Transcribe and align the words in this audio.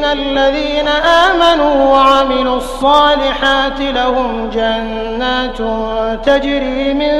إن 0.00 0.04
الذين 0.04 0.88
آمنوا 0.88 1.84
وعملوا 1.92 2.56
الصالحات 2.56 3.80
لهم 3.80 4.50
جنات 4.50 5.58
تجري 6.26 6.94
من 6.94 7.14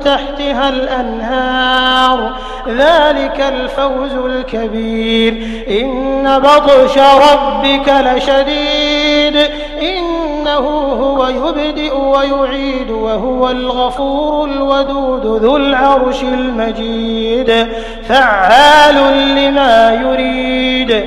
تحتها 0.00 0.68
الأنهار 0.68 2.32
ذلك 2.68 3.40
الفوز 3.40 4.12
الكبير 4.12 5.32
إن 5.70 6.38
بطش 6.38 6.98
ربك 6.98 7.88
لشديد 7.88 9.50
إنه 9.82 10.66
هو 11.00 11.26
يبدئ 11.26 11.96
ويعيد 11.96 12.90
وهو 12.90 13.50
الغفور 13.50 14.48
الودود 14.48 15.42
ذو 15.42 15.56
العرش 15.56 16.22
المجيد 16.22 17.66
فعال 18.08 18.94
لما 19.36 19.92
يريد 20.02 21.06